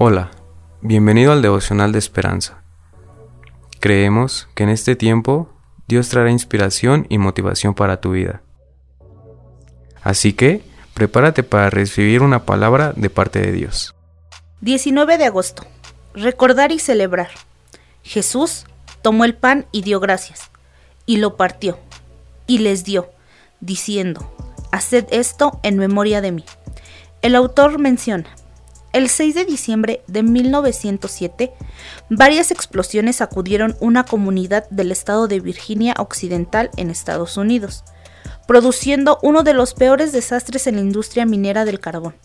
[0.00, 0.30] Hola,
[0.80, 2.62] bienvenido al devocional de esperanza.
[3.80, 5.50] Creemos que en este tiempo
[5.88, 8.40] Dios traerá inspiración y motivación para tu vida.
[10.04, 10.62] Así que,
[10.94, 13.96] prepárate para recibir una palabra de parte de Dios.
[14.60, 15.64] 19 de agosto.
[16.14, 17.30] Recordar y celebrar.
[18.04, 18.66] Jesús
[19.02, 20.52] tomó el pan y dio gracias,
[21.06, 21.76] y lo partió,
[22.46, 23.10] y les dio,
[23.58, 24.32] diciendo,
[24.70, 26.44] Haced esto en memoria de mí.
[27.20, 28.28] El autor menciona,
[28.98, 31.52] el 6 de diciembre de 1907,
[32.10, 37.84] varias explosiones sacudieron una comunidad del estado de Virginia Occidental en Estados Unidos,
[38.46, 42.16] produciendo uno de los peores desastres en la industria minera del carbón.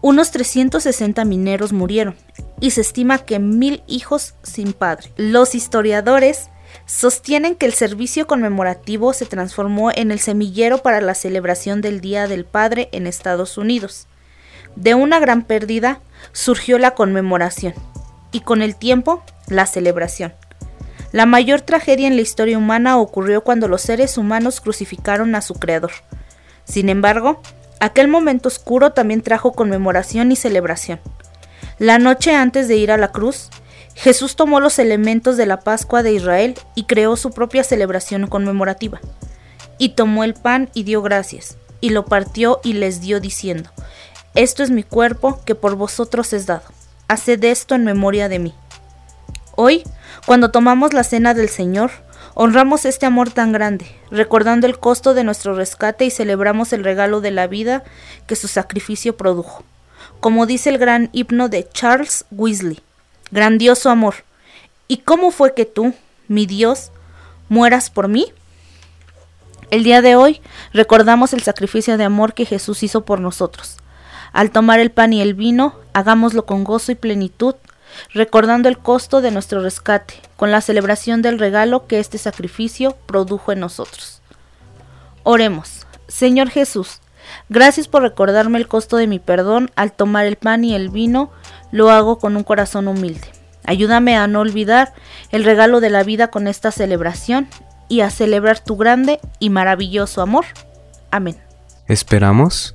[0.00, 2.16] Unos 360 mineros murieron
[2.60, 5.12] y se estima que mil hijos sin padre.
[5.16, 6.50] Los historiadores
[6.86, 12.28] sostienen que el servicio conmemorativo se transformó en el semillero para la celebración del Día
[12.28, 14.06] del Padre en Estados Unidos.
[14.76, 16.00] De una gran pérdida
[16.32, 17.74] surgió la conmemoración
[18.32, 20.32] y con el tiempo la celebración.
[21.12, 25.54] La mayor tragedia en la historia humana ocurrió cuando los seres humanos crucificaron a su
[25.54, 25.90] Creador.
[26.64, 27.42] Sin embargo,
[27.80, 31.00] aquel momento oscuro también trajo conmemoración y celebración.
[31.78, 33.48] La noche antes de ir a la cruz,
[33.94, 39.00] Jesús tomó los elementos de la Pascua de Israel y creó su propia celebración conmemorativa.
[39.78, 43.70] Y tomó el pan y dio gracias, y lo partió y les dio diciendo,
[44.34, 46.62] esto es mi cuerpo que por vosotros es dado.
[47.08, 48.54] Haced esto en memoria de mí.
[49.56, 49.82] Hoy,
[50.24, 51.90] cuando tomamos la cena del Señor,
[52.34, 57.20] honramos este amor tan grande, recordando el costo de nuestro rescate y celebramos el regalo
[57.20, 57.82] de la vida
[58.28, 59.64] que su sacrificio produjo.
[60.20, 62.80] Como dice el gran himno de Charles Weasley,
[63.32, 64.14] grandioso amor.
[64.86, 65.92] ¿Y cómo fue que tú,
[66.28, 66.92] mi Dios,
[67.48, 68.32] mueras por mí?
[69.70, 70.40] El día de hoy
[70.72, 73.76] recordamos el sacrificio de amor que Jesús hizo por nosotros.
[74.32, 77.54] Al tomar el pan y el vino, hagámoslo con gozo y plenitud,
[78.12, 83.52] recordando el costo de nuestro rescate, con la celebración del regalo que este sacrificio produjo
[83.52, 84.22] en nosotros.
[85.22, 85.86] Oremos.
[86.08, 87.00] Señor Jesús,
[87.48, 91.30] gracias por recordarme el costo de mi perdón al tomar el pan y el vino,
[91.70, 93.28] lo hago con un corazón humilde.
[93.64, 94.94] Ayúdame a no olvidar
[95.30, 97.48] el regalo de la vida con esta celebración
[97.88, 100.46] y a celebrar tu grande y maravilloso amor.
[101.10, 101.36] Amén.
[101.86, 102.74] Esperamos